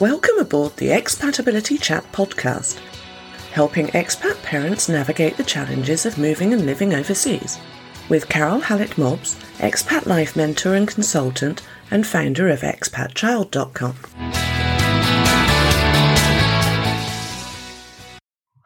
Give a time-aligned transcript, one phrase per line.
[0.00, 2.78] Welcome aboard the Expatability Chat podcast,
[3.52, 7.58] helping expat parents navigate the challenges of moving and living overseas.
[8.08, 11.60] With Carole Hallett Mobbs, expat life mentor and consultant,
[11.90, 13.96] and founder of expatchild.com.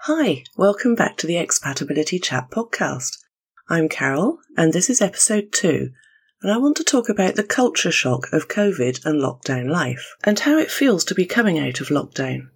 [0.02, 3.18] Hi, welcome back to the Expatability Chat podcast.
[3.68, 5.90] I'm Carole, and this is episode two
[6.44, 10.38] and I want to talk about the culture shock of COVID and lockdown life, and
[10.38, 12.50] how it feels to be coming out of lockdown.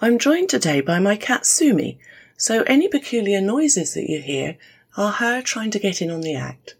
[0.00, 1.98] I'm joined today by my cat Sumi,
[2.36, 4.58] so any peculiar noises that you hear
[4.96, 6.76] are her trying to get in on the act.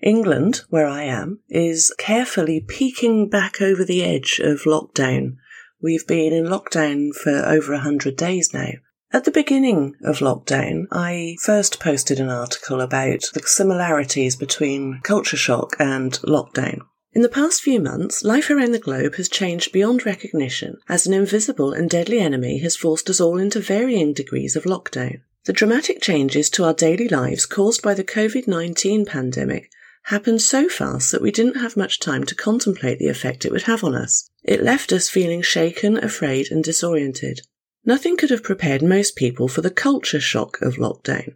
[0.00, 5.36] England, where I am, is carefully peeking back over the edge of lockdown.
[5.82, 8.70] We've been in lockdown for over a hundred days now,
[9.12, 15.36] at the beginning of lockdown, I first posted an article about the similarities between culture
[15.36, 16.80] shock and lockdown.
[17.12, 21.12] In the past few months, life around the globe has changed beyond recognition as an
[21.12, 25.22] invisible and deadly enemy has forced us all into varying degrees of lockdown.
[25.44, 29.72] The dramatic changes to our daily lives caused by the COVID 19 pandemic
[30.04, 33.62] happened so fast that we didn't have much time to contemplate the effect it would
[33.62, 34.30] have on us.
[34.44, 37.40] It left us feeling shaken, afraid, and disoriented.
[37.84, 41.34] Nothing could have prepared most people for the culture shock of lockdown.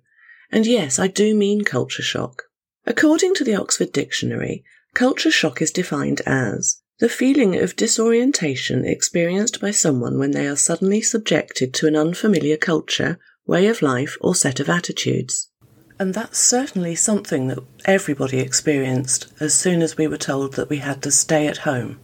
[0.50, 2.44] And yes, I do mean culture shock.
[2.86, 9.60] According to the Oxford Dictionary, culture shock is defined as the feeling of disorientation experienced
[9.60, 14.34] by someone when they are suddenly subjected to an unfamiliar culture, way of life, or
[14.34, 15.50] set of attitudes.
[15.98, 20.78] And that's certainly something that everybody experienced as soon as we were told that we
[20.78, 21.98] had to stay at home.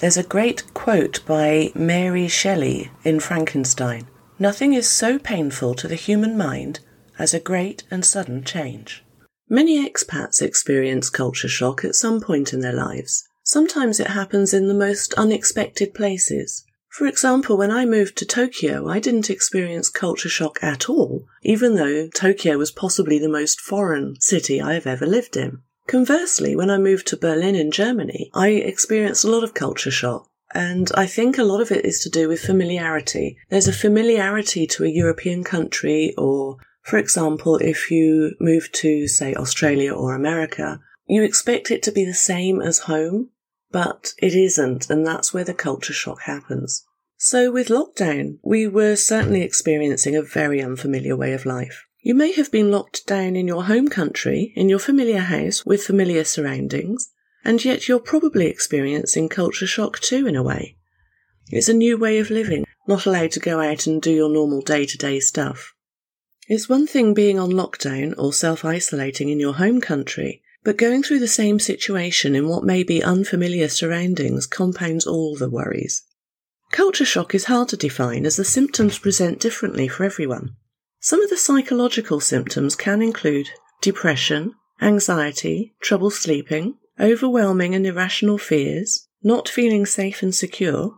[0.00, 5.94] There's a great quote by Mary Shelley in Frankenstein Nothing is so painful to the
[5.94, 6.80] human mind
[7.18, 9.04] as a great and sudden change.
[9.50, 13.28] Many expats experience culture shock at some point in their lives.
[13.42, 16.64] Sometimes it happens in the most unexpected places.
[16.88, 21.74] For example, when I moved to Tokyo, I didn't experience culture shock at all, even
[21.74, 25.60] though Tokyo was possibly the most foreign city I have ever lived in.
[25.90, 30.28] Conversely, when I moved to Berlin in Germany, I experienced a lot of culture shock.
[30.54, 33.38] And I think a lot of it is to do with familiarity.
[33.48, 39.34] There's a familiarity to a European country, or, for example, if you move to, say,
[39.34, 40.78] Australia or America,
[41.08, 43.30] you expect it to be the same as home,
[43.72, 46.84] but it isn't, and that's where the culture shock happens.
[47.16, 51.84] So with lockdown, we were certainly experiencing a very unfamiliar way of life.
[52.02, 55.84] You may have been locked down in your home country, in your familiar house with
[55.84, 57.10] familiar surroundings,
[57.44, 60.76] and yet you're probably experiencing culture shock too, in a way.
[61.50, 64.62] It's a new way of living, not allowed to go out and do your normal
[64.62, 65.74] day to day stuff.
[66.48, 71.02] It's one thing being on lockdown or self isolating in your home country, but going
[71.02, 76.02] through the same situation in what may be unfamiliar surroundings compounds all the worries.
[76.72, 80.56] Culture shock is hard to define as the symptoms present differently for everyone.
[81.02, 83.48] Some of the psychological symptoms can include
[83.80, 90.94] depression, anxiety, trouble sleeping, overwhelming and irrational fears, not feeling safe and secure,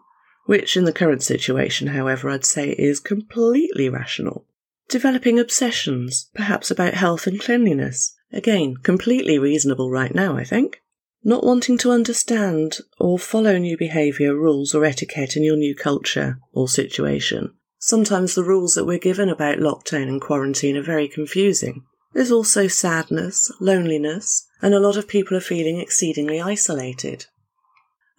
[0.47, 4.45] which in the current situation, however, I'd say is completely rational.
[4.89, 10.83] Developing obsessions, perhaps about health and cleanliness, again, completely reasonable right now, I think.
[11.23, 16.41] Not wanting to understand or follow new behaviour, rules, or etiquette in your new culture
[16.53, 17.55] or situation.
[17.85, 21.83] Sometimes the rules that we're given about lockdown and quarantine are very confusing.
[22.13, 27.27] There's also sadness, loneliness, and a lot of people are feeling exceedingly isolated.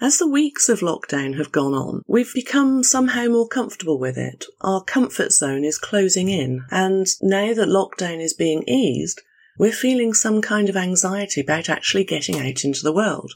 [0.01, 4.43] As the weeks of lockdown have gone on, we've become somehow more comfortable with it.
[4.59, 9.21] Our comfort zone is closing in, and now that lockdown is being eased,
[9.57, 13.31] we're feeling some kind of anxiety about actually getting out into the world.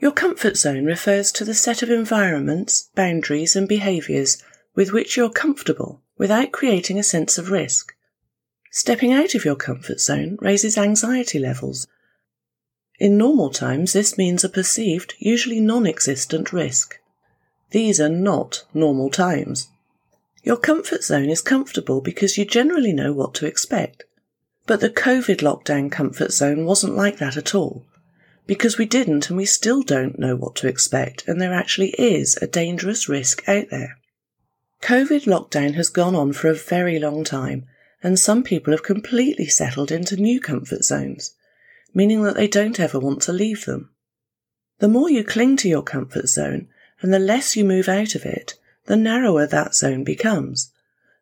[0.00, 4.42] Your comfort zone refers to the set of environments, boundaries, and behaviours
[4.76, 7.94] with which you're comfortable without creating a sense of risk.
[8.70, 11.88] Stepping out of your comfort zone raises anxiety levels.
[12.98, 16.98] In normal times, this means a perceived, usually non existent risk.
[17.70, 19.68] These are not normal times.
[20.42, 24.04] Your comfort zone is comfortable because you generally know what to expect.
[24.66, 27.84] But the COVID lockdown comfort zone wasn't like that at all.
[28.46, 32.38] Because we didn't and we still don't know what to expect, and there actually is
[32.40, 33.98] a dangerous risk out there.
[34.82, 37.66] COVID lockdown has gone on for a very long time,
[38.02, 41.34] and some people have completely settled into new comfort zones,
[41.94, 43.90] meaning that they don't ever want to leave them.
[44.78, 46.68] The more you cling to your comfort zone
[47.00, 50.72] and the less you move out of it, the narrower that zone becomes.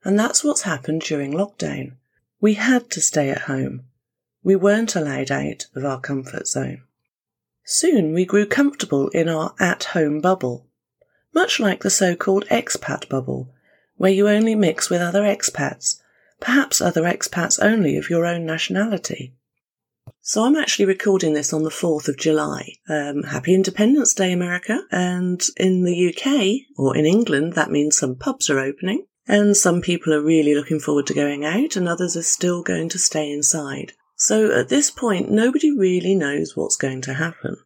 [0.04, 1.92] And that's what's happened during lockdown.
[2.40, 3.84] We had to stay at home.
[4.42, 6.82] We weren't allowed out of our comfort zone.
[7.64, 10.66] Soon we grew comfortable in our at home bubble.
[11.34, 13.52] Much like the so called expat bubble,
[13.96, 16.00] where you only mix with other expats,
[16.40, 19.34] perhaps other expats only of your own nationality.
[20.20, 22.76] So I'm actually recording this on the 4th of July.
[22.88, 24.80] Um, happy Independence Day, America.
[24.90, 29.06] And in the UK, or in England, that means some pubs are opening.
[29.26, 32.88] And some people are really looking forward to going out, and others are still going
[32.90, 33.92] to stay inside.
[34.16, 37.56] So at this point, nobody really knows what's going to happen.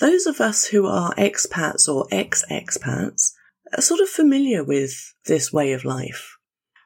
[0.00, 3.32] Those of us who are expats or ex expats
[3.76, 6.36] are sort of familiar with this way of life.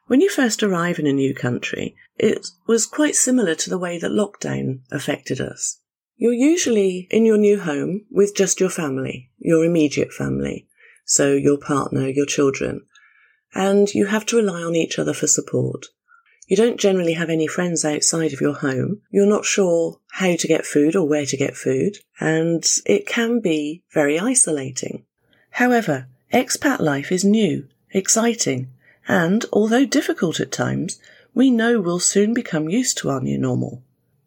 [0.06, 3.98] When you first arrive in a new country, it was quite similar to the way
[3.98, 5.80] that lockdown affected us.
[6.16, 10.68] You're usually in your new home with just your family, your immediate family,
[11.04, 12.86] so your partner, your children,
[13.54, 15.86] and you have to rely on each other for support.
[16.52, 19.00] You don't generally have any friends outside of your home.
[19.10, 23.40] You're not sure how to get food or where to get food, and it can
[23.40, 25.06] be very isolating.
[25.52, 28.68] However, expat life is new, exciting,
[29.08, 30.98] and although difficult at times,
[31.32, 33.82] we know we'll soon become used to our new normal.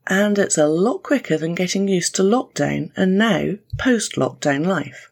[0.08, 5.12] And it's a lot quicker than getting used to lockdown and now post lockdown life.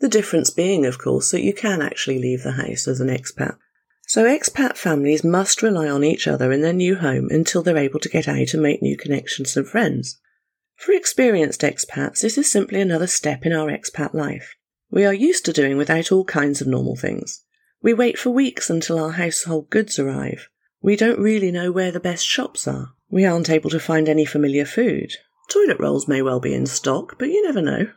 [0.00, 3.58] The difference being, of course, that you can actually leave the house as an expat.
[4.08, 7.98] So expat families must rely on each other in their new home until they're able
[8.00, 10.20] to get out and make new connections and friends.
[10.76, 14.54] For experienced expats, this is simply another step in our expat life.
[14.90, 17.42] We are used to doing without all kinds of normal things.
[17.82, 20.48] We wait for weeks until our household goods arrive.
[20.80, 22.92] We don't really know where the best shops are.
[23.10, 25.10] We aren't able to find any familiar food.
[25.50, 27.88] Toilet rolls may well be in stock, but you never know.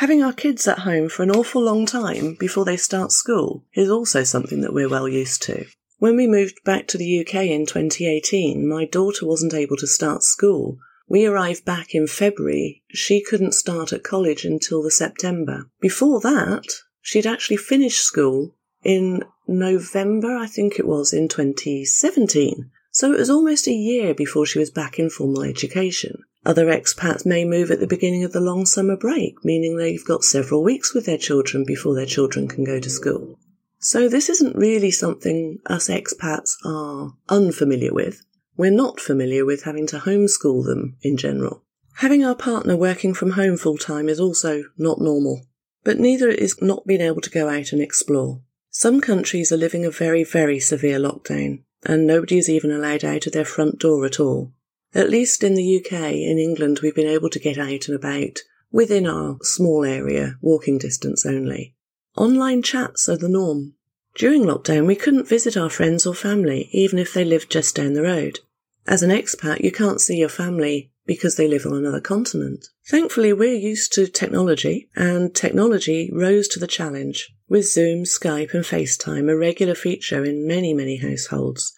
[0.00, 3.88] Having our kids at home for an awful long time before they start school is
[3.88, 5.64] also something that we're well used to.
[5.96, 10.22] When we moved back to the UK in 2018, my daughter wasn't able to start
[10.22, 10.76] school.
[11.08, 12.82] We arrived back in February.
[12.90, 15.70] She couldn't start at college until the September.
[15.80, 16.66] Before that,
[17.00, 18.54] she'd actually finished school
[18.84, 22.70] in November, I think it was, in 2017.
[22.90, 26.22] So it was almost a year before she was back in formal education.
[26.46, 30.22] Other expats may move at the beginning of the long summer break, meaning they've got
[30.22, 33.36] several weeks with their children before their children can go to school.
[33.80, 38.22] So this isn't really something us expats are unfamiliar with.
[38.56, 41.64] We're not familiar with having to homeschool them in general.
[41.94, 45.46] Having our partner working from home full time is also not normal,
[45.82, 48.40] but neither is not being able to go out and explore.
[48.70, 53.26] Some countries are living a very, very severe lockdown, and nobody is even allowed out
[53.26, 54.52] of their front door at all.
[54.96, 58.38] At least in the UK, in England, we've been able to get out and about
[58.72, 61.74] within our small area, walking distance only.
[62.16, 63.74] Online chats are the norm.
[64.14, 67.92] During lockdown, we couldn't visit our friends or family, even if they lived just down
[67.92, 68.40] the road.
[68.86, 72.66] As an expat, you can't see your family because they live on another continent.
[72.88, 78.64] Thankfully, we're used to technology, and technology rose to the challenge, with Zoom, Skype, and
[78.64, 81.75] FaceTime a regular feature in many, many households.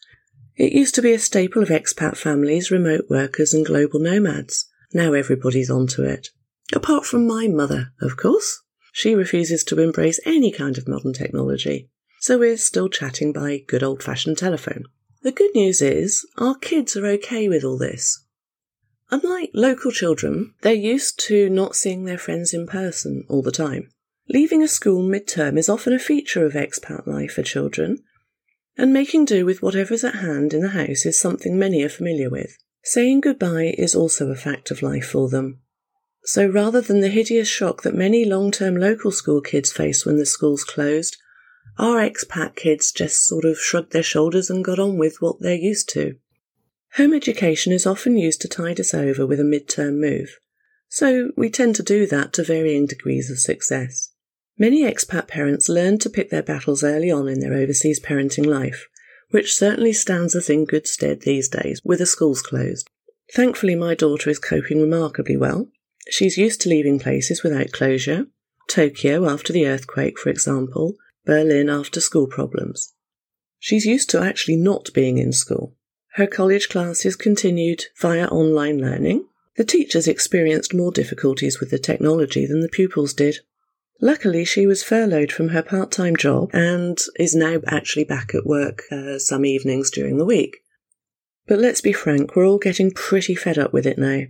[0.59, 4.67] It used to be a staple of expat families, remote workers, and global nomads.
[4.93, 6.31] Now everybody's onto it.
[6.75, 8.61] Apart from my mother, of course.
[8.93, 11.89] She refuses to embrace any kind of modern technology.
[12.21, 14.87] So we're still chatting by good old fashioned telephone.
[15.23, 18.25] The good news is, our kids are okay with all this.
[19.11, 23.91] Unlike local children, they're used to not seeing their friends in person all the time.
[24.29, 28.03] Leaving a school mid-term is often a feature of expat life for children,
[28.79, 32.31] and making do with whatever's at hand in the house is something many are familiar
[32.31, 32.57] with.
[32.85, 35.61] Saying goodbye is also a fact of life for them.
[36.25, 40.25] So rather than the hideous shock that many long-term local school kids face when the
[40.25, 41.17] schools closed,
[41.79, 45.55] our expat kids just sort of shrugged their shoulders and got on with what they're
[45.55, 46.17] used to.
[46.97, 50.39] Home education is often used to tide us over with a mid-term move,
[50.89, 54.11] so we tend to do that to varying degrees of success.
[54.59, 58.89] Many expat parents learn to pick their battles early on in their overseas parenting life,
[59.31, 62.91] which certainly stands us in good stead these days with the schools closed.
[63.33, 65.69] Thankfully, my daughter is coping remarkably well.
[66.11, 68.27] She's used to leaving places without closure.
[68.67, 72.95] Tokyo after the earthquake, for example, Berlin after school problems.
[73.61, 75.75] She's used to actually not being in school.
[76.15, 79.27] Her college classes continued via online learning.
[79.57, 83.39] The teachers experienced more difficulties with the technology than the pupils did.
[84.01, 88.47] Luckily, she was furloughed from her part time job and is now actually back at
[88.47, 90.59] work uh, some evenings during the week.
[91.47, 94.25] But let's be frank, we're all getting pretty fed up with it now.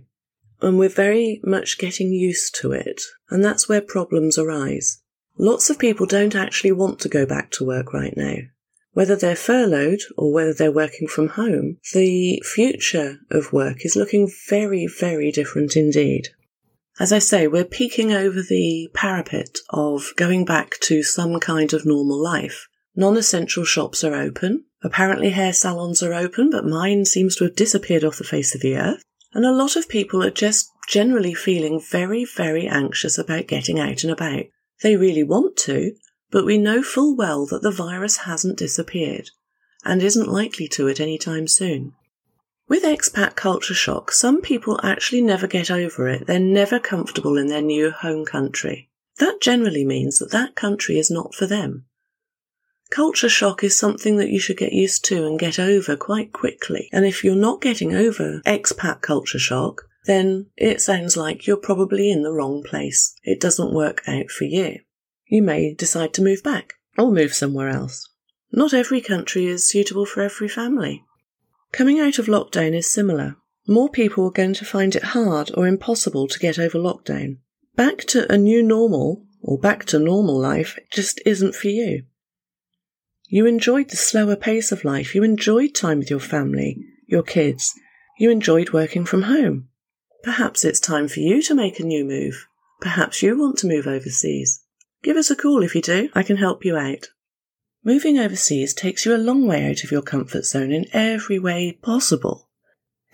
[0.61, 5.01] And we're very much getting used to it, and that's where problems arise.
[5.37, 8.35] Lots of people don't actually want to go back to work right now.
[8.93, 14.29] Whether they're furloughed or whether they're working from home, the future of work is looking
[14.49, 16.29] very, very different indeed.
[16.99, 21.85] As I say, we're peeking over the parapet of going back to some kind of
[21.85, 22.67] normal life.
[22.93, 24.65] Non essential shops are open.
[24.83, 28.59] Apparently, hair salons are open, but mine seems to have disappeared off the face of
[28.59, 29.01] the earth.
[29.33, 34.03] And a lot of people are just generally feeling very, very anxious about getting out
[34.03, 34.45] and about.
[34.81, 35.93] They really want to,
[36.31, 39.29] but we know full well that the virus hasn't disappeared
[39.85, 41.93] and isn't likely to at any time soon.
[42.69, 46.27] With expat culture shock, some people actually never get over it.
[46.27, 48.91] They're never comfortable in their new home country.
[49.17, 51.85] That generally means that that country is not for them.
[52.91, 56.89] Culture shock is something that you should get used to and get over quite quickly.
[56.91, 62.11] And if you're not getting over expat culture shock, then it sounds like you're probably
[62.11, 63.15] in the wrong place.
[63.23, 64.79] It doesn't work out for you.
[65.25, 68.07] You may decide to move back or move somewhere else.
[68.51, 71.03] Not every country is suitable for every family.
[71.71, 73.37] Coming out of lockdown is similar.
[73.67, 77.37] More people are going to find it hard or impossible to get over lockdown.
[77.75, 82.03] Back to a new normal, or back to normal life, just isn't for you.
[83.27, 85.13] You enjoyed the slower pace of life.
[85.13, 87.73] You enjoyed time with your family, your kids.
[88.17, 89.69] You enjoyed working from home.
[90.23, 92.47] Perhaps it's time for you to make a new move.
[92.81, 94.63] Perhaps you want to move overseas.
[95.03, 96.09] Give us a call if you do.
[96.13, 97.09] I can help you out.
[97.83, 101.71] Moving overseas takes you a long way out of your comfort zone in every way
[101.81, 102.49] possible.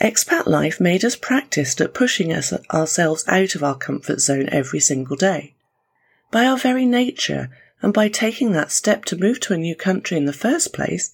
[0.02, 4.80] Expat life made us practiced at pushing us ourselves out of our comfort zone every
[4.80, 5.54] single day.
[6.32, 7.50] By our very nature,
[7.84, 11.12] and by taking that step to move to a new country in the first place,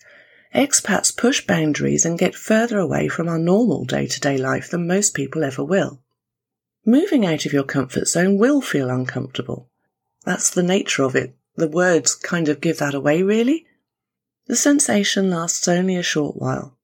[0.55, 4.87] expats push boundaries and get further away from our normal day to day life than
[4.87, 6.01] most people ever will.
[6.85, 9.69] Moving out of your comfort zone will feel uncomfortable.
[10.23, 13.65] That's the nature of it the words kind of give that away, really.
[14.47, 16.77] The sensation lasts only a short while.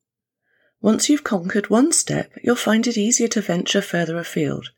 [0.81, 4.69] Once you've conquered one step, you'll find it easier to venture further afield,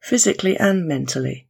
[0.00, 1.48] physically and mentally.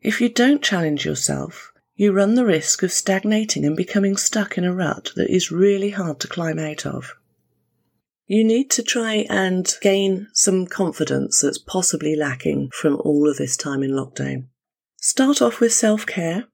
[0.00, 4.64] If you don't challenge yourself, you run the risk of stagnating and becoming stuck in
[4.64, 7.14] a rut that is really hard to climb out of.
[8.26, 13.56] You need to try and gain some confidence that's possibly lacking from all of this
[13.56, 14.48] time in lockdown.
[14.98, 16.46] Start off with self care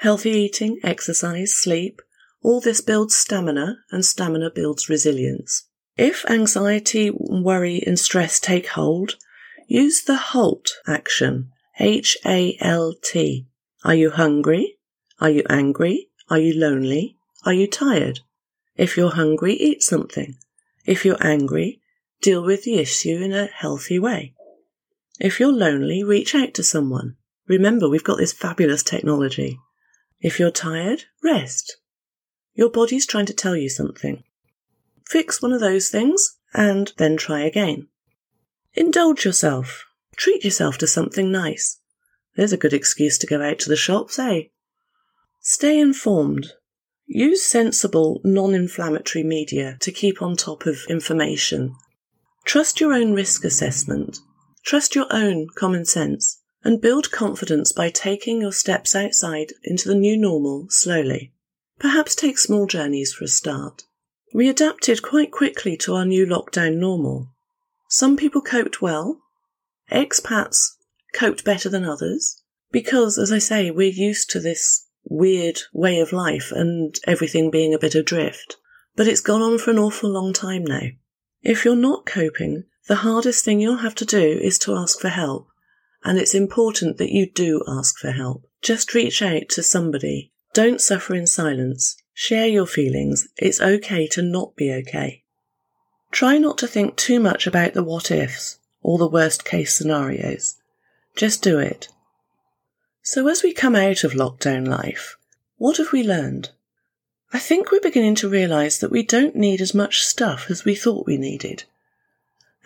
[0.00, 2.00] Healthy eating, exercise, sleep,
[2.42, 5.68] all this builds stamina and stamina builds resilience.
[5.98, 9.16] If anxiety, worry and stress take hold,
[9.66, 11.50] use the HALT action.
[11.78, 13.46] H-A-L-T.
[13.84, 14.78] Are you hungry?
[15.20, 16.08] Are you angry?
[16.30, 17.18] Are you lonely?
[17.44, 18.20] Are you tired?
[18.76, 20.36] If you're hungry, eat something.
[20.86, 21.82] If you're angry,
[22.22, 24.32] deal with the issue in a healthy way.
[25.20, 27.16] If you're lonely, reach out to someone.
[27.46, 29.58] Remember, we've got this fabulous technology.
[30.20, 31.78] If you're tired, rest.
[32.54, 34.22] Your body's trying to tell you something.
[35.06, 37.88] Fix one of those things and then try again.
[38.74, 39.86] Indulge yourself.
[40.16, 41.78] Treat yourself to something nice.
[42.36, 44.42] There's a good excuse to go out to the shops, eh?
[45.40, 46.52] Stay informed.
[47.06, 51.74] Use sensible, non inflammatory media to keep on top of information.
[52.44, 54.18] Trust your own risk assessment.
[54.64, 59.94] Trust your own common sense and build confidence by taking your steps outside into the
[59.94, 61.32] new normal slowly.
[61.78, 63.84] Perhaps take small journeys for a start.
[64.34, 67.32] We adapted quite quickly to our new lockdown normal.
[67.88, 69.20] Some people coped well.
[69.90, 70.76] Expats
[71.14, 76.12] coped better than others because, as I say, we're used to this weird way of
[76.12, 78.56] life and everything being a bit adrift.
[78.94, 80.88] But it's gone on for an awful long time now.
[81.42, 85.08] If you're not coping, the hardest thing you'll have to do is to ask for
[85.08, 85.48] help
[86.04, 88.48] and it's important that you do ask for help.
[88.62, 90.32] Just reach out to somebody.
[90.52, 91.96] Don't suffer in silence.
[92.14, 93.28] Share your feelings.
[93.36, 95.22] It's okay to not be okay.
[96.10, 100.56] Try not to think too much about the what ifs or the worst case scenarios.
[101.16, 101.88] Just do it.
[103.02, 105.16] So, as we come out of lockdown life,
[105.56, 106.50] what have we learned?
[107.32, 110.74] I think we're beginning to realise that we don't need as much stuff as we
[110.74, 111.64] thought we needed.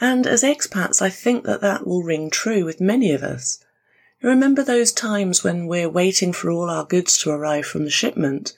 [0.01, 3.65] And as expats, I think that that will ring true with many of us.
[4.21, 8.57] remember those times when we're waiting for all our goods to arrive from the shipment?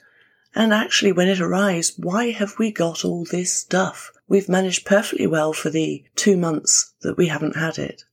[0.55, 4.11] And actually, when it arrives, why have we got all this stuff?
[4.27, 8.03] We've managed perfectly well for the two months that we haven't had it.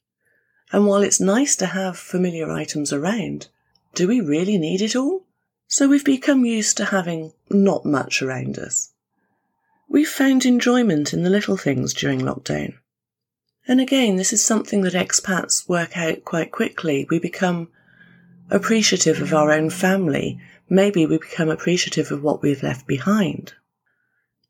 [0.70, 3.48] And while it's nice to have familiar items around,
[3.94, 5.24] do we really need it all?
[5.66, 8.92] So we've become used to having not much around us.
[9.88, 12.74] We've found enjoyment in the little things during lockdown.
[13.66, 17.06] And again, this is something that expats work out quite quickly.
[17.08, 17.68] We become
[18.50, 20.38] appreciative of our own family.
[20.68, 23.54] Maybe we become appreciative of what we've left behind.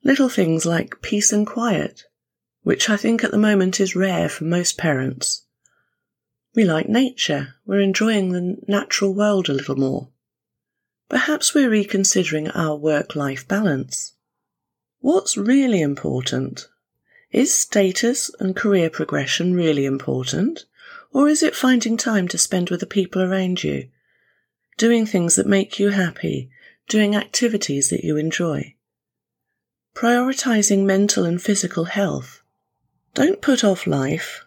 [0.03, 2.05] Little things like peace and quiet,
[2.63, 5.43] which I think at the moment is rare for most parents.
[6.55, 7.55] We like nature.
[7.65, 10.09] We're enjoying the natural world a little more.
[11.09, 14.15] Perhaps we're reconsidering our work life balance.
[15.01, 16.69] What's really important?
[17.35, 20.67] Is status and career progression really important?
[21.13, 23.89] Or is it finding time to spend with the people around you?
[24.79, 26.49] Doing things that make you happy,
[26.89, 28.77] doing activities that you enjoy.
[29.97, 32.41] Prioritizing mental and physical health.
[33.15, 34.45] Don't put off life.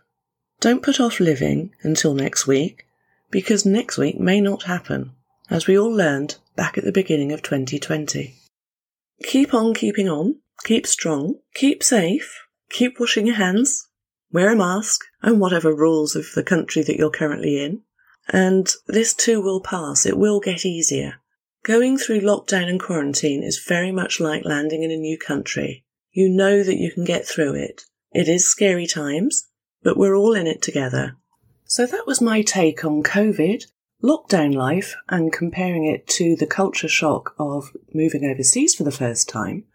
[0.62, 2.86] Don't put off living until next week,
[3.30, 5.12] because next week may not happen,
[5.50, 8.36] as we all learned back at the beginning of 2020.
[9.24, 13.88] Keep on keeping on, keep strong, keep safe, keep washing your hands,
[14.32, 17.82] wear a mask, and whatever rules of the country that you're currently in.
[18.30, 20.06] And this too will pass.
[20.06, 21.22] It will get easier.
[21.64, 25.86] Going through lockdown and quarantine is very much like landing in a new country.
[26.12, 27.84] You know that you can get through it.
[28.12, 29.48] It is scary times,
[29.84, 31.16] but we're all in it together.
[31.66, 33.64] So that was my take on COVID,
[34.04, 39.28] lockdown life, and comparing it to the culture shock of moving overseas for the first
[39.28, 39.66] time,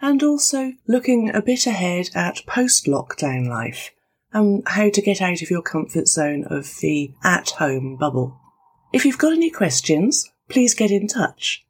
[0.00, 3.90] and also looking a bit ahead at post lockdown life
[4.32, 8.38] and how to get out of your comfort zone of the at home bubble.
[8.92, 11.64] If you've got any questions, please get in touch.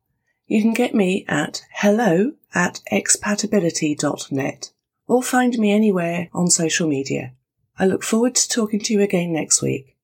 [0.46, 4.72] You can get me at hello at expatability.net
[5.06, 7.32] or find me anywhere on social media.
[7.78, 9.96] I look forward to talking to you again next week.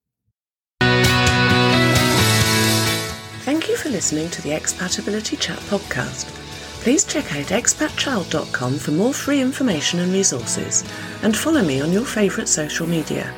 [3.41, 6.46] Thank you for listening to the Expatability Chat podcast.
[6.81, 10.83] Please check out expatchild.com for more free information and resources,
[11.21, 13.33] and follow me on your favourite social media.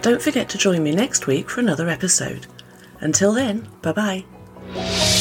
[0.00, 2.46] Don't forget to join me next week for another episode.
[3.00, 5.11] Until then, bye bye.